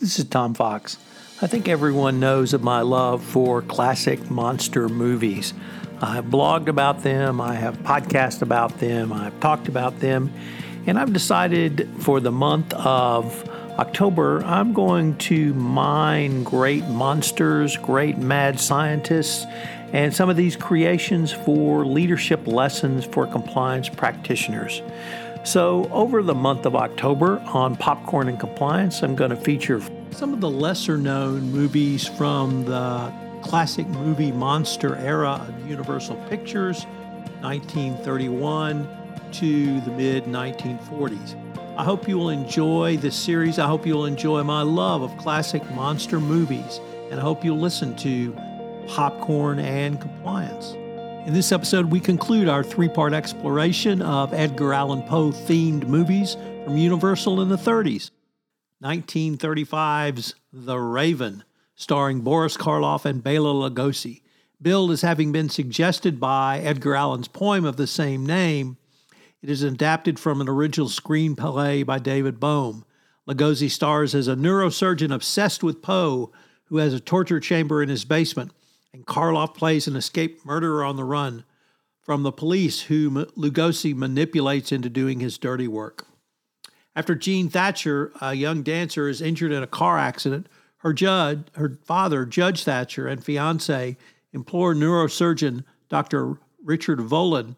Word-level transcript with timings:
This 0.00 0.18
is 0.18 0.24
Tom 0.24 0.54
Fox. 0.54 0.96
I 1.42 1.46
think 1.46 1.68
everyone 1.68 2.20
knows 2.20 2.54
of 2.54 2.62
my 2.62 2.80
love 2.80 3.22
for 3.22 3.60
classic 3.60 4.30
monster 4.30 4.88
movies. 4.88 5.52
I've 6.00 6.24
blogged 6.24 6.68
about 6.68 7.02
them, 7.02 7.38
I 7.38 7.52
have 7.56 7.76
podcast 7.80 8.40
about 8.40 8.78
them, 8.78 9.12
I've 9.12 9.38
talked 9.40 9.68
about 9.68 10.00
them, 10.00 10.32
and 10.86 10.98
I've 10.98 11.12
decided 11.12 11.86
for 11.98 12.18
the 12.18 12.32
month 12.32 12.72
of 12.72 13.46
October, 13.78 14.42
I'm 14.44 14.72
going 14.72 15.18
to 15.18 15.52
mine 15.52 16.44
great 16.44 16.86
monsters, 16.86 17.76
great 17.76 18.16
mad 18.16 18.58
scientists, 18.58 19.44
and 19.92 20.14
some 20.14 20.30
of 20.30 20.36
these 20.38 20.56
creations 20.56 21.30
for 21.30 21.84
leadership 21.84 22.46
lessons 22.46 23.04
for 23.04 23.26
compliance 23.26 23.90
practitioners. 23.90 24.80
So, 25.42 25.88
over 25.90 26.22
the 26.22 26.34
month 26.34 26.66
of 26.66 26.76
October 26.76 27.40
on 27.46 27.74
Popcorn 27.74 28.28
and 28.28 28.38
Compliance, 28.38 29.02
I'm 29.02 29.16
going 29.16 29.30
to 29.30 29.36
feature 29.36 29.80
some 30.10 30.34
of 30.34 30.40
the 30.40 30.50
lesser 30.50 30.98
known 30.98 31.50
movies 31.50 32.06
from 32.06 32.64
the 32.66 33.10
classic 33.42 33.86
movie 33.88 34.32
monster 34.32 34.96
era 34.96 35.44
of 35.48 35.66
Universal 35.66 36.16
Pictures, 36.28 36.84
1931 37.40 38.86
to 39.32 39.80
the 39.80 39.90
mid 39.92 40.24
1940s. 40.24 41.34
I 41.78 41.84
hope 41.84 42.06
you 42.06 42.18
will 42.18 42.30
enjoy 42.30 42.98
this 42.98 43.16
series. 43.16 43.58
I 43.58 43.66
hope 43.66 43.86
you'll 43.86 44.04
enjoy 44.04 44.42
my 44.42 44.60
love 44.60 45.00
of 45.00 45.16
classic 45.16 45.68
monster 45.70 46.20
movies, 46.20 46.80
and 47.10 47.18
I 47.18 47.22
hope 47.22 47.42
you'll 47.42 47.58
listen 47.58 47.96
to 47.96 48.36
Popcorn 48.88 49.58
and 49.58 49.98
Compliance. 49.98 50.74
In 51.26 51.34
this 51.34 51.52
episode, 51.52 51.90
we 51.90 52.00
conclude 52.00 52.48
our 52.48 52.64
three 52.64 52.88
part 52.88 53.12
exploration 53.12 54.00
of 54.00 54.32
Edgar 54.32 54.72
Allan 54.72 55.02
Poe 55.02 55.30
themed 55.30 55.86
movies 55.86 56.38
from 56.64 56.78
Universal 56.78 57.42
in 57.42 57.50
the 57.50 57.58
30s. 57.58 58.10
1935's 58.82 60.34
The 60.50 60.78
Raven, 60.78 61.44
starring 61.74 62.22
Boris 62.22 62.56
Karloff 62.56 63.04
and 63.04 63.22
Bela 63.22 63.52
Lugosi, 63.52 64.22
billed 64.62 64.92
as 64.92 65.02
having 65.02 65.30
been 65.30 65.50
suggested 65.50 66.18
by 66.18 66.58
Edgar 66.60 66.94
Allan's 66.94 67.28
poem 67.28 67.66
of 67.66 67.76
the 67.76 67.86
same 67.86 68.24
name. 68.24 68.78
It 69.42 69.50
is 69.50 69.62
adapted 69.62 70.18
from 70.18 70.40
an 70.40 70.48
original 70.48 70.88
screenplay 70.88 71.84
by 71.84 71.98
David 71.98 72.40
Boehm. 72.40 72.86
Lugosi 73.28 73.70
stars 73.70 74.14
as 74.14 74.26
a 74.26 74.34
neurosurgeon 74.34 75.14
obsessed 75.14 75.62
with 75.62 75.82
Poe, 75.82 76.32
who 76.64 76.78
has 76.78 76.94
a 76.94 76.98
torture 76.98 77.40
chamber 77.40 77.82
in 77.82 77.90
his 77.90 78.06
basement 78.06 78.52
and 78.92 79.06
Karloff 79.06 79.54
plays 79.54 79.86
an 79.86 79.96
escaped 79.96 80.44
murderer 80.44 80.84
on 80.84 80.96
the 80.96 81.04
run 81.04 81.44
from 82.00 82.22
the 82.22 82.32
police 82.32 82.82
whom 82.82 83.14
Lugosi 83.36 83.94
manipulates 83.94 84.72
into 84.72 84.88
doing 84.88 85.20
his 85.20 85.38
dirty 85.38 85.68
work. 85.68 86.06
After 86.96 87.14
Jean 87.14 87.48
Thatcher, 87.48 88.12
a 88.20 88.34
young 88.34 88.62
dancer, 88.62 89.08
is 89.08 89.22
injured 89.22 89.52
in 89.52 89.62
a 89.62 89.68
car 89.68 89.98
accident, 89.98 90.48
her 90.78 90.92
judge, 90.92 91.44
her 91.54 91.78
father, 91.84 92.24
Judge 92.24 92.64
Thatcher, 92.64 93.06
and 93.06 93.24
fiance 93.24 93.96
implore 94.32 94.74
neurosurgeon 94.74 95.64
Dr. 95.88 96.38
Richard 96.64 96.98
Volin 96.98 97.56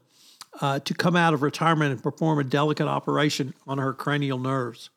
uh, 0.60 0.80
to 0.80 0.94
come 0.94 1.16
out 1.16 1.34
of 1.34 1.42
retirement 1.42 1.92
and 1.92 2.02
perform 2.02 2.38
a 2.38 2.44
delicate 2.44 2.88
operation 2.88 3.54
on 3.66 3.78
her 3.78 3.92
cranial 3.92 4.38
nerves. 4.38 4.90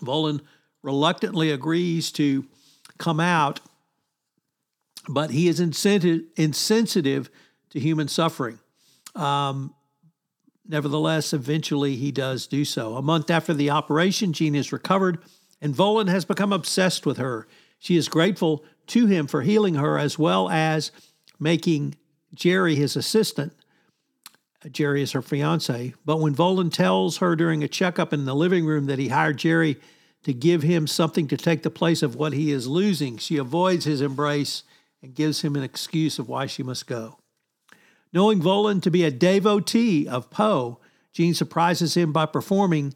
Volin 0.00 0.40
reluctantly 0.82 1.50
agrees 1.50 2.12
to 2.12 2.44
come 2.98 3.20
out 3.20 3.60
but 5.08 5.30
he 5.30 5.48
is 5.48 5.60
insensitive 5.60 7.30
to 7.70 7.80
human 7.80 8.08
suffering. 8.08 8.58
Um, 9.14 9.74
nevertheless, 10.66 11.32
eventually 11.32 11.96
he 11.96 12.12
does 12.12 12.46
do 12.46 12.64
so. 12.64 12.96
A 12.96 13.02
month 13.02 13.30
after 13.30 13.54
the 13.54 13.70
operation, 13.70 14.32
Jean 14.32 14.54
is 14.54 14.72
recovered, 14.72 15.18
and 15.60 15.74
Volin 15.74 16.08
has 16.08 16.24
become 16.24 16.52
obsessed 16.52 17.06
with 17.06 17.18
her. 17.18 17.46
She 17.78 17.96
is 17.96 18.08
grateful 18.08 18.64
to 18.88 19.06
him 19.06 19.26
for 19.26 19.42
healing 19.42 19.74
her 19.74 19.98
as 19.98 20.18
well 20.18 20.48
as 20.48 20.92
making 21.38 21.96
Jerry 22.34 22.74
his 22.74 22.96
assistant. 22.96 23.52
Jerry 24.70 25.02
is 25.02 25.12
her 25.12 25.22
fiance. 25.22 25.94
But 26.04 26.20
when 26.20 26.34
Volin 26.34 26.72
tells 26.72 27.18
her 27.18 27.34
during 27.34 27.64
a 27.64 27.68
checkup 27.68 28.12
in 28.12 28.24
the 28.24 28.34
living 28.34 28.64
room 28.64 28.86
that 28.86 28.98
he 28.98 29.08
hired 29.08 29.38
Jerry 29.38 29.80
to 30.22 30.32
give 30.32 30.62
him 30.62 30.86
something 30.86 31.26
to 31.28 31.36
take 31.36 31.64
the 31.64 31.70
place 31.70 32.02
of 32.02 32.14
what 32.14 32.32
he 32.32 32.52
is 32.52 32.68
losing, 32.68 33.18
she 33.18 33.38
avoids 33.38 33.84
his 33.84 34.00
embrace 34.00 34.62
and 35.02 35.14
gives 35.14 35.42
him 35.42 35.56
an 35.56 35.62
excuse 35.62 36.18
of 36.18 36.28
why 36.28 36.46
she 36.46 36.62
must 36.62 36.86
go. 36.86 37.18
Knowing 38.12 38.40
Volin 38.40 38.80
to 38.82 38.90
be 38.90 39.04
a 39.04 39.10
devotee 39.10 40.06
of 40.06 40.30
Poe, 40.30 40.78
Jean 41.12 41.34
surprises 41.34 41.96
him 41.96 42.12
by 42.12 42.26
performing 42.26 42.94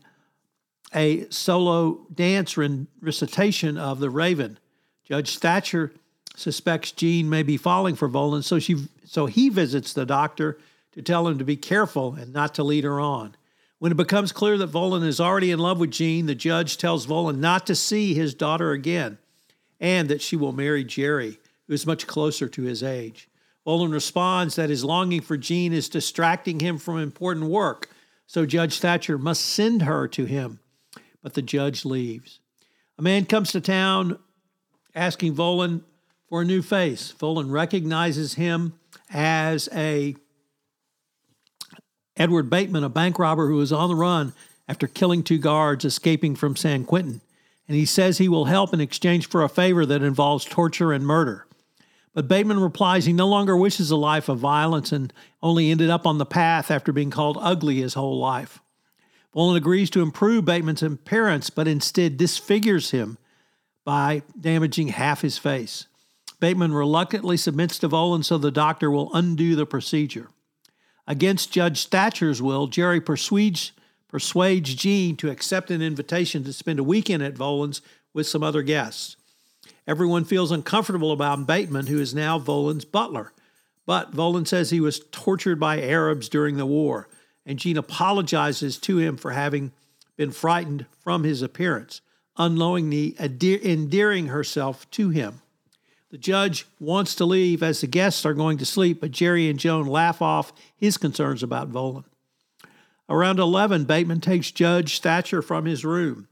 a 0.95 1.29
solo 1.31 2.07
dance 2.15 2.57
recitation 2.57 3.77
of 3.77 3.99
The 3.99 4.11
Raven. 4.11 4.59
Judge 5.05 5.39
Thatcher 5.39 5.93
suspects 6.37 6.93
Jean 6.93 7.29
may 7.29 7.43
be 7.43 7.57
falling 7.57 7.97
for 7.97 8.09
Volin, 8.09 8.45
so 8.45 8.59
she 8.59 8.89
so 9.05 9.27
he 9.27 9.49
visits 9.49 9.93
the 9.93 10.07
doctor 10.07 10.59
to 10.93 11.03
tell 11.03 11.29
him 11.29 11.39
to 11.39 11.45
be 11.45 11.57
careful 11.57 12.15
and 12.15 12.33
not 12.33 12.55
to 12.55 12.65
lead 12.65 12.85
her 12.85 13.01
on. 13.01 13.37
When 13.79 13.93
it 13.93 13.97
becomes 13.97 14.33
clear 14.33 14.57
that 14.59 14.71
Volin 14.71 15.05
is 15.05 15.21
already 15.21 15.51
in 15.51 15.59
love 15.59 15.79
with 15.79 15.91
Jean, 15.91 16.27
the 16.27 16.35
judge 16.35 16.79
tells 16.79 17.07
Volin 17.07 17.39
not 17.39 17.67
to 17.67 17.75
see 17.75 18.15
his 18.15 18.35
daughter 18.35 18.73
again 18.73 19.19
and 19.79 20.09
that 20.09 20.23
she 20.23 20.37
will 20.37 20.53
marry 20.53 20.83
Jerry 20.83 21.39
who 21.67 21.75
is 21.75 21.87
much 21.87 22.07
closer 22.07 22.49
to 22.49 22.63
his 22.63 22.83
age. 22.83 23.29
Volin 23.67 23.93
responds 23.93 24.57
that 24.57 24.71
his 24.71 24.85
longing 24.85 25.21
for 25.21 25.37
Jean 25.37 25.73
is 25.73 25.89
distracting 25.89 26.61
him 26.61 26.79
from 26.79 26.99
important 26.99 27.47
work, 27.47 27.91
so 28.27 28.47
Judge 28.47 28.79
Thatcher 28.79 29.19
must 29.19 29.45
send 29.45 29.83
her 29.83 30.07
to 30.09 30.25
him. 30.25 30.61
But 31.23 31.35
the 31.35 31.43
judge 31.43 31.85
leaves. 31.85 32.41
A 32.99 33.03
man 33.03 33.25
comes 33.27 33.51
to 33.53 33.61
town 33.61 34.19
asking 34.95 35.35
Volin 35.35 35.83
for 36.29 36.43
a 36.43 36.45
new 36.45 36.63
face. 36.63 37.13
Volin 37.19 37.51
recognizes 37.51 38.35
him 38.35 38.75
as 39.11 39.69
a 39.73 40.17
Edward 42.17 42.49
Bateman, 42.49 42.85
a 42.85 42.89
bank 42.89 43.19
robber 43.19 43.49
who 43.49 43.61
is 43.61 43.73
on 43.73 43.89
the 43.89 43.95
run 43.95 44.33
after 44.69 44.87
killing 44.87 45.23
two 45.23 45.39
guards 45.39 45.85
escaping 45.85 46.35
from 46.35 46.57
San 46.57 46.85
Quentin. 46.85 47.21
And 47.69 47.77
he 47.77 47.85
says 47.85 48.19
he 48.19 48.29
will 48.29 48.47
help 48.47 48.73
in 48.73 48.81
exchange 48.81 49.29
for 49.29 49.43
a 49.43 49.49
favor 49.49 49.85
that 49.85 50.03
involves 50.03 50.45
torture 50.45 50.93
and 50.93 51.07
murder. 51.07 51.46
But 52.17 52.29
Bateman 52.29 52.61
replies 52.61 53.05
he 53.05 53.13
no 53.13 53.29
longer 53.29 53.55
wishes 53.55 53.91
a 53.91 53.97
life 53.97 54.31
of 54.31 54.39
violence 54.39 54.91
and 54.91 55.13
only 55.43 55.71
ended 55.71 55.91
up 55.91 56.07
on 56.07 56.17
the 56.17 56.25
path 56.25 56.71
after 56.71 56.91
being 56.91 57.11
called 57.11 57.37
ugly 57.39 57.77
his 57.77 57.93
whole 57.93 58.19
life. 58.19 58.59
Volin 59.35 59.55
agrees 59.55 59.91
to 59.91 60.01
improve 60.01 60.47
Bateman's 60.47 60.83
appearance, 60.83 61.51
but 61.51 61.69
instead 61.69 62.17
disfigures 62.17 62.91
him 62.91 63.19
by 63.85 64.23
damaging 64.41 64.89
half 64.89 65.21
his 65.21 65.37
face. 65.37 65.89
Bateman 66.41 66.73
reluctantly 66.73 67.37
submits 67.37 67.79
to 67.81 67.89
Volin 67.91 68.25
so 68.25 68.39
the 68.39 68.51
doctor 68.51 68.91
will 68.91 69.13
undo 69.13 69.55
the 69.55 69.67
procedure. 69.67 70.29
Against 71.07 71.53
Judge 71.53 71.87
Thatcher's 71.87 72.41
will, 72.41 72.67
Jerry 72.67 72.99
persuades, 73.03 73.73
persuades 74.09 74.75
Jean 74.75 75.17
to 75.19 75.31
accept 75.31 75.71
an 75.71 75.83
invitation 75.83 76.45
to 76.45 76.55
spend 76.55 76.79
a 76.79 76.83
weekend 76.83 77.23
at 77.23 77.35
Volin's 77.35 77.83
with 78.15 78.27
some 78.27 78.43
other 78.43 78.63
guests. 78.63 79.19
Everyone 79.87 80.25
feels 80.25 80.51
uncomfortable 80.51 81.13
about 81.13 81.47
Bateman, 81.47 81.87
who 81.87 82.01
is 82.01 82.15
now 82.15 82.39
Volin's 82.39 82.85
butler. 82.85 83.33
But 83.87 84.13
Volin 84.13 84.47
says 84.47 84.71
he 84.71 84.81
was 84.81 85.01
tortured 85.13 85.61
by 85.61 85.81
Arabs 85.81 86.29
during 86.29 86.57
the 86.57 86.67
war, 86.67 87.09
and 87.45 87.59
Jean 87.59 87.77
apologizes 87.77 88.79
to 88.79 88.99
him 88.99 89.17
for 89.17 89.31
having 89.31 89.73
been 90.17 90.33
frightened 90.33 90.87
from 90.99 91.23
his 91.23 91.41
appearance, 91.41 92.01
unknowingly 92.37 93.15
endearing 93.21 94.27
herself 94.27 94.91
to 94.91 95.11
him. 95.11 95.43
The 96.11 96.19
judge 96.19 96.67
wants 96.81 97.15
to 97.17 97.25
leave 97.25 97.63
as 97.63 97.81
the 97.81 97.87
guests 97.87 98.25
are 98.25 98.35
going 98.35 98.59
to 98.59 98.67
sleep, 98.67 99.01
but 99.01 99.11
Jerry 99.11 99.49
and 99.49 99.59
Joan 99.59 99.87
laugh 99.87 100.23
off 100.23 100.53
his 100.77 100.97
concerns 100.97 101.43
about 101.43 101.71
Volin. 101.71 102.05
Around 103.09 103.39
11, 103.39 103.85
Bateman 103.85 104.21
takes 104.21 104.51
Judge 104.51 105.01
Thatcher 105.01 105.43
from 105.43 105.65
his 105.65 105.85
room. 105.85 106.27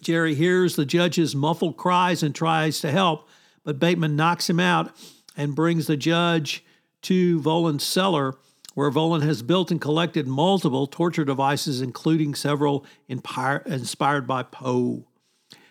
Jerry 0.00 0.34
hears 0.34 0.76
the 0.76 0.86
judge's 0.86 1.34
muffled 1.34 1.76
cries 1.76 2.22
and 2.22 2.34
tries 2.34 2.80
to 2.80 2.90
help, 2.90 3.28
but 3.64 3.78
Bateman 3.78 4.16
knocks 4.16 4.48
him 4.48 4.60
out 4.60 4.94
and 5.36 5.54
brings 5.54 5.86
the 5.86 5.96
judge 5.96 6.64
to 7.02 7.40
Volin's 7.40 7.84
cellar, 7.84 8.34
where 8.74 8.90
Volin 8.90 9.22
has 9.22 9.42
built 9.42 9.70
and 9.70 9.80
collected 9.80 10.26
multiple 10.26 10.86
torture 10.86 11.24
devices, 11.24 11.80
including 11.80 12.34
several 12.34 12.84
inspired 13.08 14.26
by 14.26 14.42
Poe. 14.42 15.04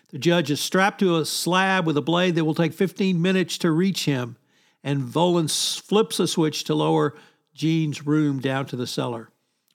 The 0.08 0.18
judge 0.18 0.50
is 0.50 0.60
strapped 0.60 1.00
to 1.00 1.16
a 1.16 1.24
slab 1.24 1.86
with 1.86 1.96
a 1.96 2.02
blade 2.02 2.34
that 2.36 2.44
will 2.44 2.54
take 2.54 2.72
15 2.72 3.20
minutes 3.20 3.58
to 3.58 3.70
reach 3.70 4.04
him, 4.04 4.36
and 4.82 5.02
Volin 5.02 5.48
flips 5.82 6.20
a 6.20 6.26
switch 6.28 6.64
to 6.64 6.74
lower 6.74 7.14
Jean's 7.54 8.06
room 8.06 8.40
down 8.40 8.66
to 8.66 8.76
the 8.76 8.86
cellar. 8.86 9.30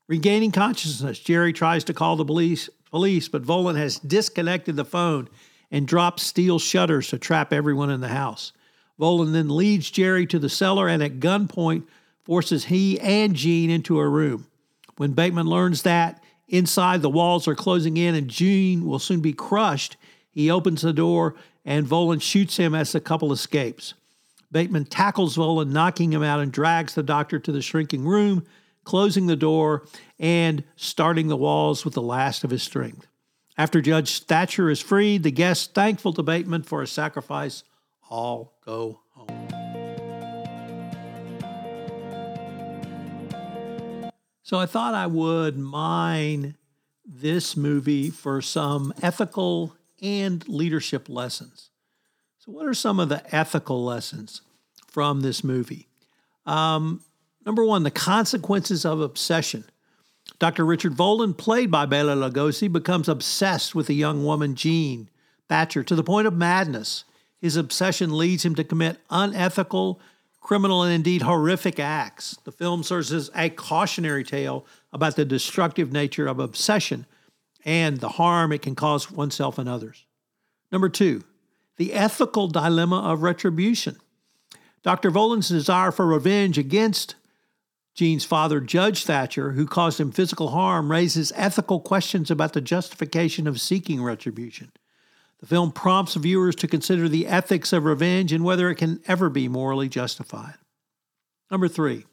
Regaining 0.08 0.52
consciousness, 0.52 1.20
Jerry 1.20 1.54
tries 1.54 1.84
to 1.86 1.94
call 1.94 2.16
the 2.16 2.26
police, 2.26 2.70
police, 2.92 3.28
but 3.28 3.44
Volin 3.44 3.78
has 3.78 4.00
disconnected 4.00 4.76
the 4.76 4.86
phone 4.86 5.30
and 5.72 5.88
dropped 5.88 6.20
steel 6.20 6.60
shutters 6.60 7.08
to 7.08 7.18
trap 7.18 7.52
everyone 7.52 7.90
in 7.90 8.02
the 8.02 8.10
house. 8.10 8.52
Volin 9.00 9.34
then 9.34 9.50
leads 9.50 9.90
Jerry 9.90 10.28
to 10.28 10.38
the 10.38 10.50
cellar 10.50 10.88
and 10.88 11.02
at 11.02 11.20
gunpoint 11.20 11.84
forces 12.24 12.66
he 12.66 13.00
and 13.00 13.34
Jean 13.34 13.70
into 13.70 14.00
a 14.00 14.08
room. 14.08 14.46
When 14.98 15.14
Bateman 15.14 15.48
learns 15.48 15.82
that 15.84 16.24
inside 16.48 17.02
the 17.02 17.10
walls 17.10 17.48
are 17.48 17.56
closing 17.56 17.98
in 17.98 18.14
and 18.14 18.30
Jean 18.30 18.86
will 18.86 19.00
soon 19.00 19.22
be 19.22 19.34
crushed, 19.34 19.98
He 20.30 20.52
opens 20.52 20.82
the 20.82 20.94
door, 20.94 21.36
and 21.66 21.88
Volan 21.88 22.22
shoots 22.22 22.58
him 22.58 22.76
as 22.76 22.92
the 22.92 23.00
couple 23.00 23.32
escapes. 23.32 23.94
Bateman 24.52 24.86
tackles 24.86 25.38
Volan, 25.38 25.72
knocking 25.72 26.12
him 26.14 26.24
out, 26.24 26.40
and 26.40 26.52
drags 26.52 26.94
the 26.94 27.04
doctor 27.04 27.40
to 27.40 27.52
the 27.52 27.62
shrinking 27.62 28.06
room, 28.06 28.46
closing 28.84 29.28
the 29.28 29.36
door 29.36 29.86
and 30.20 30.64
starting 30.76 31.28
the 31.28 31.38
walls 31.38 31.86
with 31.86 31.94
the 31.94 32.02
last 32.02 32.44
of 32.44 32.50
his 32.50 32.64
strength. 32.64 33.08
After 33.58 33.82
Judge 33.82 34.24
Thatcher 34.24 34.70
is 34.70 34.82
freed, 34.82 35.24
the 35.24 35.32
guests, 35.32 35.68
thankful 35.68 36.14
to 36.14 36.24
Bateman 36.24 36.64
for 36.64 36.82
his 36.82 36.92
sacrifice, 36.92 37.64
all 38.10 38.58
go 38.66 39.02
home. 39.14 39.48
So 44.44 44.60
I 44.60 44.66
thought 44.66 44.94
I 44.94 45.08
would 45.08 45.58
mine 45.58 46.56
this 47.06 47.56
movie 47.56 48.10
for 48.10 48.42
some 48.42 48.94
ethical 49.02 49.76
and 50.02 50.48
leadership 50.48 51.08
lessons. 51.08 51.70
So, 52.40 52.52
what 52.52 52.66
are 52.66 52.74
some 52.74 53.00
of 53.00 53.10
the 53.10 53.24
ethical 53.34 53.84
lessons 53.84 54.42
from 54.88 55.22
this 55.22 55.44
movie? 55.44 55.88
Um, 56.46 57.02
number 57.46 57.64
one, 57.64 57.84
the 57.84 57.92
consequences 57.92 58.86
of 58.86 59.00
obsession. 59.00 59.66
Dr. 60.40 60.66
Richard 60.66 60.94
Volan, 60.94 61.38
played 61.38 61.70
by 61.70 61.86
Bela 61.86 62.16
Lugosi, 62.16 62.72
becomes 62.72 63.08
obsessed 63.08 63.76
with 63.76 63.90
a 63.90 63.94
young 63.94 64.24
woman, 64.24 64.56
Jean 64.56 65.10
Thatcher, 65.50 65.84
to 65.84 65.96
the 65.96 66.04
point 66.04 66.28
of 66.28 66.34
madness. 66.34 67.04
His 67.40 67.56
obsession 67.56 68.18
leads 68.18 68.46
him 68.46 68.56
to 68.56 68.64
commit 68.64 69.00
unethical, 69.10 70.00
criminal, 70.40 70.84
and 70.84 70.94
indeed 70.94 71.24
horrific 71.24 71.80
acts. 71.80 72.38
The 72.44 72.52
film 72.52 72.84
serves 72.84 73.12
as 73.12 73.30
a 73.36 73.50
cautionary 73.50 74.24
tale 74.24 74.66
about 74.94 75.16
the 75.16 75.26
destructive 75.26 75.92
nature 75.92 76.28
of 76.28 76.40
obsession 76.40 77.06
and 77.64 77.98
the 77.98 78.10
harm 78.10 78.52
it 78.52 78.62
can 78.62 78.76
cause 78.76 79.12
oneself 79.12 79.58
and 79.58 79.70
others. 79.70 80.06
Number 80.72 80.90
two, 80.90 81.24
the 81.78 81.94
ethical 81.94 82.48
dilemma 82.48 83.00
of 83.00 83.22
retribution. 83.24 83.98
Dr. 84.84 85.12
Volan's 85.12 85.50
desire 85.50 85.92
for 85.92 86.08
revenge 86.08 86.58
against 86.58 87.16
Jean's 87.94 88.26
father, 88.26 88.60
Judge 88.60 89.04
Thatcher, 89.04 89.52
who 89.52 89.66
caused 89.66 90.00
him 90.00 90.12
physical 90.12 90.50
harm, 90.50 90.92
raises 90.92 91.34
ethical 91.36 91.80
questions 91.80 92.32
about 92.32 92.54
the 92.54 92.62
justification 92.62 93.48
of 93.48 93.60
seeking 93.60 94.02
retribution. 94.02 94.72
The 95.40 95.48
film 95.48 95.72
prompts 95.72 96.14
viewers 96.16 96.56
to 96.58 96.68
consider 96.68 97.10
the 97.10 97.28
ethics 97.28 97.74
of 97.74 97.84
revenge 97.84 98.32
and 98.32 98.44
whether 98.44 98.70
it 98.70 98.76
can 98.76 99.02
ever 99.08 99.30
be 99.30 99.48
morally 99.48 99.90
justified. 99.90 100.56
Number 101.50 101.68
three, 101.68 102.06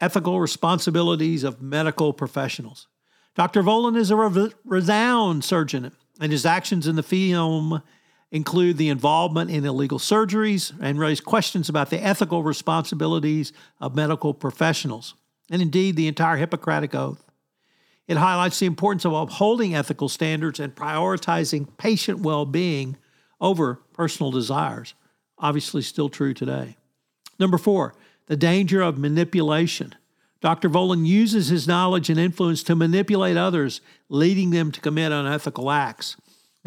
ethical 0.00 0.40
responsibilities 0.40 1.44
of 1.44 1.62
medical 1.62 2.12
professionals. 2.12 2.88
Dr. 3.36 3.62
Volan 3.62 3.96
is 3.96 4.10
a 4.10 4.16
re- 4.16 4.52
renowned 4.64 5.44
surgeon, 5.44 5.92
and 6.20 6.32
his 6.32 6.44
actions 6.44 6.88
in 6.88 6.96
the 6.96 7.02
film 7.04 7.82
include 8.30 8.76
the 8.76 8.88
involvement 8.88 9.50
in 9.50 9.64
illegal 9.64 9.98
surgeries 9.98 10.72
and 10.80 10.98
raise 10.98 11.20
questions 11.20 11.68
about 11.68 11.90
the 11.90 12.02
ethical 12.02 12.42
responsibilities 12.42 13.52
of 13.80 13.96
medical 13.96 14.34
professionals, 14.34 15.14
and 15.50 15.62
indeed 15.62 15.96
the 15.96 16.08
entire 16.08 16.36
Hippocratic 16.36 16.94
Oath. 16.94 17.24
It 18.06 18.16
highlights 18.16 18.58
the 18.58 18.66
importance 18.66 19.04
of 19.04 19.12
upholding 19.12 19.74
ethical 19.74 20.08
standards 20.08 20.60
and 20.60 20.74
prioritizing 20.74 21.68
patient 21.76 22.20
well 22.20 22.46
being 22.46 22.96
over 23.40 23.80
personal 23.92 24.30
desires. 24.30 24.94
Obviously, 25.38 25.82
still 25.82 26.08
true 26.08 26.34
today. 26.34 26.76
Number 27.38 27.58
four, 27.58 27.94
the 28.26 28.36
danger 28.36 28.80
of 28.80 28.98
manipulation. 28.98 29.94
Dr. 30.40 30.68
Volan 30.68 31.06
uses 31.06 31.48
his 31.48 31.66
knowledge 31.66 32.10
and 32.10 32.18
influence 32.18 32.62
to 32.64 32.76
manipulate 32.76 33.36
others, 33.36 33.80
leading 34.08 34.50
them 34.50 34.70
to 34.72 34.80
commit 34.80 35.12
unethical 35.12 35.70
acts. 35.70 36.16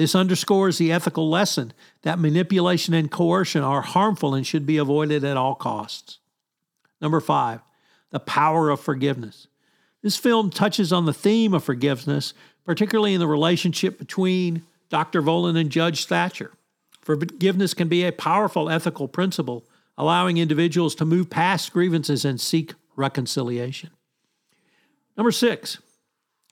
This 0.01 0.15
underscores 0.15 0.79
the 0.79 0.91
ethical 0.91 1.29
lesson 1.29 1.73
that 2.01 2.17
manipulation 2.17 2.95
and 2.95 3.11
coercion 3.11 3.61
are 3.61 3.83
harmful 3.83 4.33
and 4.33 4.47
should 4.47 4.65
be 4.65 4.77
avoided 4.77 5.23
at 5.23 5.37
all 5.37 5.53
costs. 5.53 6.17
Number 6.99 7.19
five, 7.19 7.59
the 8.09 8.19
power 8.19 8.71
of 8.71 8.79
forgiveness. 8.79 9.45
This 10.01 10.17
film 10.17 10.49
touches 10.49 10.91
on 10.91 11.05
the 11.05 11.13
theme 11.13 11.53
of 11.53 11.63
forgiveness, 11.63 12.33
particularly 12.65 13.13
in 13.13 13.19
the 13.19 13.27
relationship 13.27 13.99
between 13.99 14.63
Dr. 14.89 15.21
Volan 15.21 15.55
and 15.55 15.69
Judge 15.69 16.05
Thatcher. 16.05 16.49
Forgiveness 17.03 17.75
can 17.75 17.87
be 17.87 18.03
a 18.03 18.11
powerful 18.11 18.71
ethical 18.71 19.07
principle, 19.07 19.67
allowing 19.99 20.37
individuals 20.37 20.95
to 20.95 21.05
move 21.05 21.29
past 21.29 21.71
grievances 21.73 22.25
and 22.25 22.41
seek 22.41 22.73
reconciliation. 22.95 23.91
Number 25.15 25.31
six, 25.31 25.77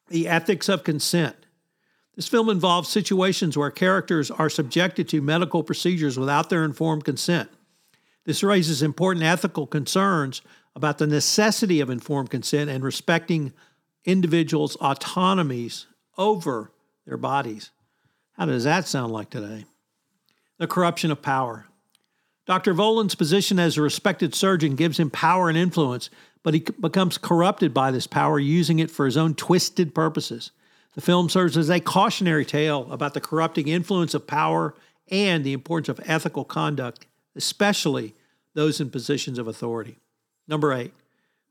the 0.07 0.27
ethics 0.27 0.69
of 0.69 0.83
consent. 0.83 1.47
This 2.19 2.27
film 2.27 2.49
involves 2.49 2.89
situations 2.89 3.57
where 3.57 3.71
characters 3.71 4.29
are 4.29 4.49
subjected 4.49 5.07
to 5.07 5.21
medical 5.21 5.63
procedures 5.63 6.19
without 6.19 6.49
their 6.49 6.65
informed 6.65 7.05
consent. 7.05 7.49
This 8.25 8.43
raises 8.43 8.81
important 8.81 9.23
ethical 9.23 9.65
concerns 9.65 10.41
about 10.75 10.97
the 10.97 11.07
necessity 11.07 11.79
of 11.79 11.89
informed 11.89 12.29
consent 12.29 12.69
and 12.69 12.83
respecting 12.83 13.53
individuals' 14.03 14.75
autonomies 14.81 15.87
over 16.17 16.73
their 17.05 17.15
bodies. 17.15 17.71
How 18.33 18.47
does 18.47 18.65
that 18.65 18.85
sound 18.85 19.13
like 19.13 19.29
today? 19.29 19.63
The 20.57 20.67
corruption 20.67 21.11
of 21.11 21.21
power. 21.21 21.67
Dr. 22.45 22.73
Volan's 22.73 23.15
position 23.15 23.59
as 23.59 23.77
a 23.77 23.81
respected 23.81 24.35
surgeon 24.35 24.75
gives 24.75 24.99
him 24.99 25.09
power 25.09 25.47
and 25.47 25.57
influence, 25.57 26.09
but 26.43 26.53
he 26.53 26.65
becomes 26.81 27.17
corrupted 27.17 27.73
by 27.73 27.91
this 27.91 28.07
power, 28.07 28.39
using 28.39 28.79
it 28.79 28.91
for 28.91 29.05
his 29.05 29.15
own 29.15 29.35
twisted 29.35 29.95
purposes. 29.95 30.51
The 30.95 31.01
film 31.01 31.29
serves 31.29 31.57
as 31.57 31.69
a 31.69 31.79
cautionary 31.79 32.45
tale 32.45 32.91
about 32.91 33.13
the 33.13 33.21
corrupting 33.21 33.67
influence 33.67 34.13
of 34.13 34.27
power 34.27 34.73
and 35.09 35.43
the 35.43 35.53
importance 35.53 35.89
of 35.89 35.99
ethical 36.09 36.43
conduct, 36.43 37.05
especially 37.35 38.15
those 38.53 38.81
in 38.81 38.89
positions 38.89 39.37
of 39.37 39.47
authority. 39.47 39.97
Number 40.47 40.73
eight, 40.73 40.93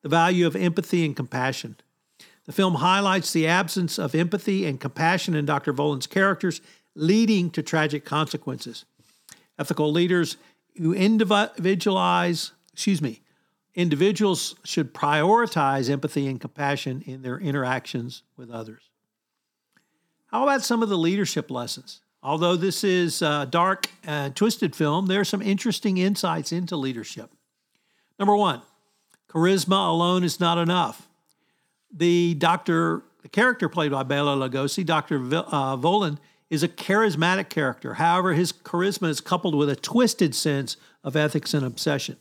the 0.03 0.09
value 0.09 0.47
of 0.47 0.57
empathy 0.57 1.05
and 1.05 1.15
compassion. 1.15 1.77
The 2.47 2.53
film 2.53 2.77
highlights 2.77 3.33
the 3.33 3.47
absence 3.47 3.99
of 3.99 4.15
empathy 4.15 4.65
and 4.67 4.81
compassion 4.81 5.35
in 5.35 5.47
Dr. 5.47 5.73
Volan's 5.73 6.07
characters, 6.07 6.61
leading 6.95 7.51
to 7.51 7.63
tragic 7.63 8.05
consequences. 8.05 8.85
Ethical 9.59 9.93
leaders 9.93 10.37
who 10.77 10.95
individualize, 10.95 12.53
excuse 12.73 13.03
me, 13.03 13.21
individuals 13.75 14.55
should 14.65 14.95
prioritize 14.95 15.91
empathy 15.91 16.27
and 16.27 16.41
compassion 16.41 17.03
in 17.07 17.23
their 17.23 17.39
interactions 17.39 18.23
with 18.37 18.51
others. 18.51 18.89
How 20.29 20.43
about 20.43 20.63
some 20.63 20.83
of 20.83 20.91
the 20.91 20.99
leadership 20.99 21.51
lessons? 21.51 22.01
Although 22.23 22.57
this 22.57 22.85
is 22.85 23.23
a 23.23 23.47
dark 23.49 23.89
and 24.05 24.37
twisted 24.37 24.77
film, 24.77 25.07
there 25.07 25.21
are 25.21 25.25
some 25.25 25.41
interesting 25.41 25.97
insights 25.97 26.53
into 26.53 26.77
leadership. 26.77 27.31
Number 28.19 28.37
one, 28.37 28.61
charisma 29.31 29.89
alone 29.89 30.25
is 30.25 30.39
not 30.39 30.59
enough. 30.59 31.09
The 31.91 32.35
doctor, 32.35 33.03
the 33.23 33.29
character 33.29 33.71
played 33.71 33.93
by 33.93 34.03
Bela 34.03 34.37
Lugosi, 34.37 34.85
Dr. 34.85 35.17
uh, 35.17 35.77
Volan, 35.77 36.19
is 36.51 36.63
a 36.63 36.69
charismatic 36.69 37.49
character. 37.49 37.95
However, 37.95 38.35
his 38.35 38.53
charisma 38.53 39.09
is 39.09 39.23
coupled 39.23 39.55
with 39.55 39.71
a 39.71 39.77
twisted 39.77 40.35
sense 40.35 40.77
of 41.03 41.17
ethics 41.17 41.55
and 41.55 41.65
obsession. 41.65 42.17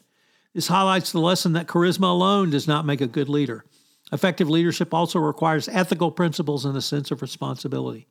This 0.54 0.68
highlights 0.68 1.12
the 1.12 1.20
lesson 1.20 1.54
that 1.54 1.68
charisma 1.68 2.10
alone 2.10 2.52
does 2.52 2.68
not 2.68 2.86
make 2.86 3.02
a 3.02 3.08
good 3.08 3.28
leader. 3.28 3.66
Effective 4.12 4.50
leadership 4.50 4.94
also 4.94 5.20
requires 5.20 5.68
ethical 5.68 6.12
principles 6.12 6.66
and 6.66 6.78
a 6.78 6.82
sense 6.82 7.12
of 7.12 7.22
responsibility. 7.22 8.08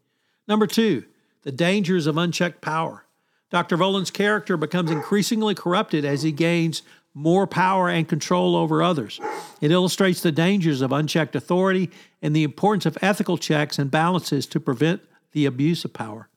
Number 0.46 0.66
two, 0.66 1.04
the 1.42 1.52
dangers 1.52 2.06
of 2.06 2.18
unchecked 2.18 2.60
power. 2.60 3.04
Dr. 3.50 3.76
Volan's 3.76 4.10
character 4.10 4.56
becomes 4.56 4.90
increasingly 4.90 5.54
corrupted 5.54 6.04
as 6.04 6.22
he 6.22 6.32
gains 6.32 6.82
more 7.14 7.46
power 7.46 7.88
and 7.88 8.06
control 8.06 8.54
over 8.54 8.82
others. 8.82 9.20
It 9.60 9.70
illustrates 9.70 10.20
the 10.20 10.32
dangers 10.32 10.82
of 10.82 10.92
unchecked 10.92 11.34
authority 11.34 11.90
and 12.20 12.36
the 12.36 12.44
importance 12.44 12.84
of 12.84 12.98
ethical 13.00 13.38
checks 13.38 13.78
and 13.78 13.90
balances 13.90 14.46
to 14.48 14.60
prevent 14.60 15.00
the 15.32 15.46
abuse 15.46 15.84
of 15.84 15.94
power. 15.94 16.28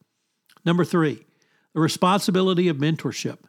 Number 0.63 0.85
three, 0.85 1.25
the 1.73 1.81
responsibility 1.81 2.67
of 2.69 2.77
mentorship. 2.77 3.39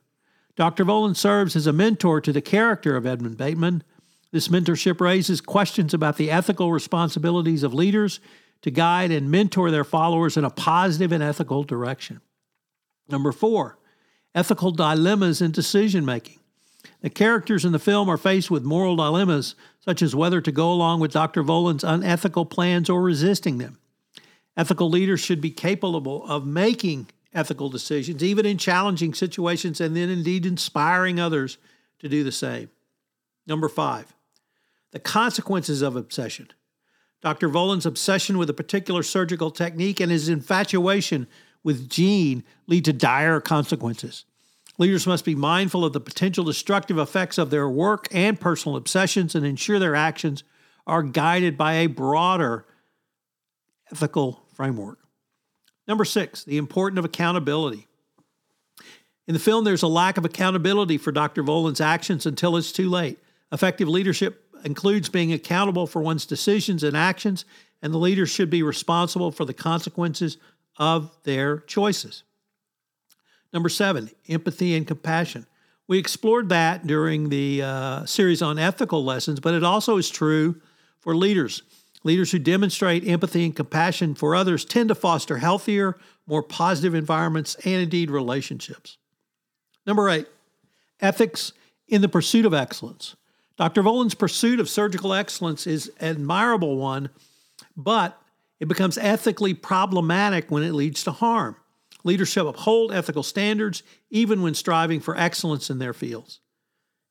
Dr. 0.56 0.84
Volan 0.84 1.16
serves 1.16 1.54
as 1.54 1.66
a 1.66 1.72
mentor 1.72 2.20
to 2.20 2.32
the 2.32 2.40
character 2.40 2.96
of 2.96 3.06
Edmond 3.06 3.36
Bateman, 3.36 3.84
this 4.32 4.48
mentorship 4.48 5.00
raises 5.00 5.40
questions 5.40 5.92
about 5.92 6.16
the 6.16 6.30
ethical 6.30 6.72
responsibilities 6.72 7.62
of 7.62 7.74
leaders 7.74 8.20
to 8.62 8.70
guide 8.70 9.10
and 9.10 9.30
mentor 9.30 9.70
their 9.70 9.84
followers 9.84 10.36
in 10.36 10.44
a 10.44 10.50
positive 10.50 11.12
and 11.12 11.22
ethical 11.22 11.64
direction. 11.64 12.20
Number 13.08 13.32
four, 13.32 13.78
ethical 14.34 14.70
dilemmas 14.70 15.40
in 15.42 15.50
decision 15.50 16.04
making. 16.04 16.38
The 17.00 17.10
characters 17.10 17.64
in 17.64 17.72
the 17.72 17.78
film 17.78 18.08
are 18.08 18.16
faced 18.16 18.50
with 18.50 18.62
moral 18.62 18.96
dilemmas, 18.96 19.54
such 19.80 20.02
as 20.02 20.14
whether 20.14 20.40
to 20.40 20.52
go 20.52 20.72
along 20.72 21.00
with 21.00 21.12
Dr. 21.12 21.42
Volan's 21.42 21.84
unethical 21.84 22.46
plans 22.46 22.88
or 22.88 23.02
resisting 23.02 23.58
them. 23.58 23.78
Ethical 24.56 24.90
leaders 24.90 25.20
should 25.20 25.40
be 25.40 25.50
capable 25.50 26.24
of 26.26 26.46
making 26.46 27.08
ethical 27.32 27.68
decisions, 27.68 28.22
even 28.22 28.44
in 28.44 28.58
challenging 28.58 29.14
situations, 29.14 29.80
and 29.80 29.96
then 29.96 30.08
indeed 30.08 30.44
inspiring 30.44 31.18
others 31.18 31.58
to 32.00 32.08
do 32.08 32.22
the 32.22 32.32
same. 32.32 32.70
Number 33.46 33.68
five, 33.68 34.12
the 34.92 34.98
consequences 34.98 35.82
of 35.82 35.96
obsession. 35.96 36.48
Dr. 37.22 37.48
Volan's 37.48 37.86
obsession 37.86 38.38
with 38.38 38.48
a 38.48 38.54
particular 38.54 39.02
surgical 39.02 39.50
technique 39.50 40.00
and 40.00 40.10
his 40.10 40.28
infatuation 40.28 41.26
with 41.62 41.88
Jean 41.88 42.42
lead 42.66 42.84
to 42.86 42.92
dire 42.92 43.40
consequences. 43.40 44.24
Leaders 44.78 45.06
must 45.06 45.26
be 45.26 45.34
mindful 45.34 45.84
of 45.84 45.92
the 45.92 46.00
potential 46.00 46.44
destructive 46.44 46.98
effects 46.98 47.36
of 47.36 47.50
their 47.50 47.68
work 47.68 48.08
and 48.12 48.40
personal 48.40 48.76
obsessions 48.76 49.34
and 49.34 49.44
ensure 49.44 49.78
their 49.78 49.94
actions 49.94 50.42
are 50.86 51.02
guided 51.02 51.58
by 51.58 51.74
a 51.74 51.86
broader 51.86 52.64
ethical 53.92 54.42
framework. 54.54 54.98
Number 55.86 56.06
six, 56.06 56.44
the 56.44 56.56
importance 56.56 56.98
of 56.98 57.04
accountability. 57.04 57.86
In 59.26 59.34
the 59.34 59.40
film, 59.40 59.64
there's 59.64 59.82
a 59.82 59.88
lack 59.88 60.16
of 60.16 60.24
accountability 60.24 60.96
for 60.96 61.12
Dr. 61.12 61.42
Volan's 61.42 61.80
actions 61.80 62.24
until 62.24 62.56
it's 62.56 62.72
too 62.72 62.88
late. 62.88 63.18
Effective 63.52 63.88
leadership 63.88 64.49
includes 64.64 65.08
being 65.08 65.32
accountable 65.32 65.86
for 65.86 66.02
one's 66.02 66.26
decisions 66.26 66.82
and 66.82 66.96
actions, 66.96 67.44
and 67.82 67.92
the 67.92 67.98
leader 67.98 68.26
should 68.26 68.50
be 68.50 68.62
responsible 68.62 69.30
for 69.30 69.44
the 69.44 69.54
consequences 69.54 70.38
of 70.76 71.16
their 71.24 71.58
choices. 71.58 72.22
Number 73.52 73.68
seven, 73.68 74.10
empathy 74.28 74.76
and 74.76 74.86
compassion. 74.86 75.46
We 75.88 75.98
explored 75.98 76.50
that 76.50 76.86
during 76.86 77.30
the 77.30 77.62
uh, 77.62 78.04
series 78.06 78.42
on 78.42 78.58
ethical 78.58 79.04
lessons, 79.04 79.40
but 79.40 79.54
it 79.54 79.64
also 79.64 79.96
is 79.96 80.08
true 80.08 80.60
for 81.00 81.16
leaders. 81.16 81.62
Leaders 82.04 82.30
who 82.30 82.38
demonstrate 82.38 83.06
empathy 83.06 83.44
and 83.44 83.54
compassion 83.54 84.14
for 84.14 84.34
others 84.34 84.64
tend 84.64 84.88
to 84.88 84.94
foster 84.94 85.38
healthier, 85.38 85.98
more 86.26 86.42
positive 86.42 86.94
environments 86.94 87.56
and 87.56 87.82
indeed 87.82 88.10
relationships. 88.10 88.98
Number 89.84 90.08
eight, 90.08 90.28
ethics 91.00 91.52
in 91.88 92.02
the 92.02 92.08
pursuit 92.08 92.46
of 92.46 92.54
excellence. 92.54 93.16
Dr. 93.60 93.82
Volan's 93.82 94.14
pursuit 94.14 94.58
of 94.58 94.70
surgical 94.70 95.12
excellence 95.12 95.66
is 95.66 95.92
an 96.00 96.16
admirable 96.16 96.78
one, 96.78 97.10
but 97.76 98.18
it 98.58 98.68
becomes 98.68 98.96
ethically 98.96 99.52
problematic 99.52 100.50
when 100.50 100.62
it 100.62 100.72
leads 100.72 101.04
to 101.04 101.12
harm. 101.12 101.56
Leadership 102.02 102.46
uphold 102.46 102.90
ethical 102.90 103.22
standards 103.22 103.82
even 104.08 104.40
when 104.40 104.54
striving 104.54 104.98
for 104.98 105.14
excellence 105.14 105.68
in 105.68 105.78
their 105.78 105.92
fields. 105.92 106.40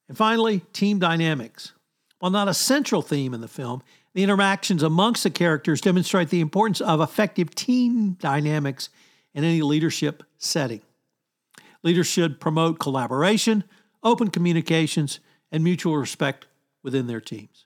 And 0.07 0.17
finally, 0.17 0.61
team 0.73 0.97
dynamics. 0.97 1.73
While 2.17 2.31
not 2.31 2.47
a 2.47 2.55
central 2.55 3.03
theme 3.03 3.35
in 3.35 3.41
the 3.41 3.47
film, 3.47 3.83
the 4.15 4.23
interactions 4.23 4.81
amongst 4.81 5.21
the 5.21 5.29
characters 5.29 5.81
demonstrate 5.81 6.31
the 6.31 6.41
importance 6.41 6.81
of 6.81 6.99
effective 6.99 7.53
team 7.53 8.13
dynamics 8.13 8.89
in 9.35 9.43
any 9.43 9.61
leadership 9.61 10.23
setting. 10.39 10.81
Leaders 11.83 12.07
should 12.07 12.39
promote 12.39 12.79
collaboration, 12.79 13.65
open 14.01 14.31
communications, 14.31 15.19
and 15.51 15.63
mutual 15.63 15.97
respect 15.97 16.47
within 16.83 17.07
their 17.07 17.21
teams. 17.21 17.65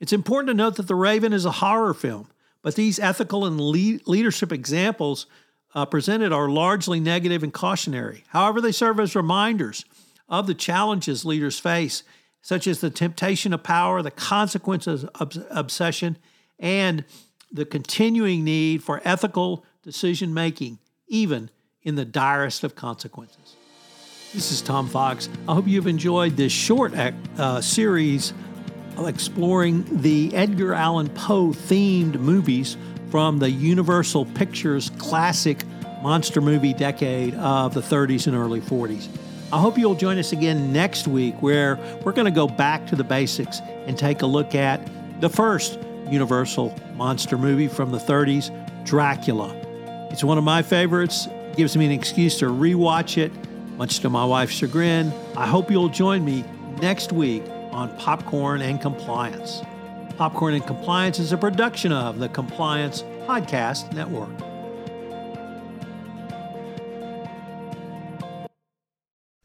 It's 0.00 0.12
important 0.12 0.48
to 0.48 0.54
note 0.54 0.76
that 0.76 0.88
The 0.88 0.94
Raven 0.94 1.32
is 1.32 1.44
a 1.44 1.50
horror 1.52 1.94
film, 1.94 2.28
but 2.62 2.74
these 2.74 2.98
ethical 2.98 3.44
and 3.44 3.60
leadership 3.60 4.52
examples 4.52 5.26
uh, 5.74 5.86
presented 5.86 6.32
are 6.32 6.48
largely 6.48 7.00
negative 7.00 7.42
and 7.42 7.52
cautionary. 7.52 8.24
However, 8.28 8.60
they 8.60 8.72
serve 8.72 9.00
as 9.00 9.16
reminders 9.16 9.84
of 10.28 10.46
the 10.46 10.54
challenges 10.54 11.24
leaders 11.24 11.58
face, 11.58 12.02
such 12.42 12.66
as 12.66 12.80
the 12.80 12.90
temptation 12.90 13.52
of 13.52 13.62
power, 13.62 14.02
the 14.02 14.10
consequences 14.10 15.04
of 15.04 15.36
obsession, 15.50 16.16
and 16.58 17.04
the 17.50 17.64
continuing 17.64 18.44
need 18.44 18.82
for 18.82 19.00
ethical 19.04 19.64
decision 19.82 20.34
making, 20.34 20.78
even 21.08 21.50
in 21.82 21.94
the 21.94 22.04
direst 22.04 22.64
of 22.64 22.74
consequences. 22.74 23.53
This 24.34 24.50
is 24.50 24.62
Tom 24.62 24.88
Fox. 24.88 25.28
I 25.46 25.54
hope 25.54 25.68
you've 25.68 25.86
enjoyed 25.86 26.36
this 26.36 26.50
short 26.50 26.92
uh, 26.92 27.60
series 27.60 28.32
exploring 28.98 29.86
the 30.02 30.34
Edgar 30.34 30.74
Allan 30.74 31.08
Poe 31.10 31.50
themed 31.50 32.18
movies 32.18 32.76
from 33.12 33.38
the 33.38 33.48
Universal 33.48 34.26
Pictures 34.26 34.90
classic 34.98 35.64
monster 36.02 36.40
movie 36.40 36.74
decade 36.74 37.36
of 37.36 37.74
the 37.74 37.80
30s 37.80 38.26
and 38.26 38.34
early 38.34 38.60
40s. 38.60 39.06
I 39.52 39.60
hope 39.60 39.78
you'll 39.78 39.94
join 39.94 40.18
us 40.18 40.32
again 40.32 40.72
next 40.72 41.06
week 41.06 41.40
where 41.40 41.76
we're 42.02 42.10
going 42.10 42.24
to 42.24 42.32
go 42.32 42.48
back 42.48 42.88
to 42.88 42.96
the 42.96 43.04
basics 43.04 43.60
and 43.86 43.96
take 43.96 44.22
a 44.22 44.26
look 44.26 44.56
at 44.56 44.80
the 45.20 45.28
first 45.28 45.78
Universal 46.10 46.76
monster 46.96 47.38
movie 47.38 47.68
from 47.68 47.92
the 47.92 47.98
30s, 47.98 48.50
Dracula. 48.84 49.54
It's 50.10 50.24
one 50.24 50.38
of 50.38 50.44
my 50.44 50.60
favorites 50.60 51.28
gives 51.56 51.76
me 51.76 51.86
an 51.86 51.92
excuse 51.92 52.38
to 52.40 52.46
rewatch 52.46 53.16
it, 53.16 53.30
much 53.76 54.00
to 54.00 54.10
my 54.10 54.24
wife's 54.24 54.54
chagrin. 54.54 55.12
I 55.36 55.46
hope 55.46 55.70
you'll 55.70 55.88
join 55.88 56.24
me 56.24 56.44
next 56.80 57.12
week 57.12 57.44
on 57.72 57.96
Popcorn 57.98 58.62
and 58.62 58.80
Compliance. 58.80 59.62
Popcorn 60.16 60.54
and 60.54 60.66
Compliance 60.66 61.18
is 61.18 61.32
a 61.32 61.36
production 61.36 61.92
of 61.92 62.18
the 62.18 62.28
Compliance 62.28 63.02
Podcast 63.26 63.92
Network. 63.92 64.30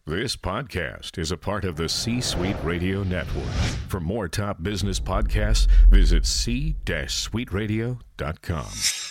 This 0.05 0.35
podcast 0.35 1.19
is 1.19 1.31
a 1.31 1.37
part 1.37 1.65
of 1.65 1.75
the 1.75 1.87
C 1.87 2.19
Suite 2.19 2.57
Radio 2.63 3.03
Network. 3.03 3.45
For 3.89 3.99
more 3.99 4.27
top 4.27 4.63
business 4.63 4.99
podcasts, 4.99 5.67
visit 5.91 6.25
c-suiteradio.com. 6.25 9.08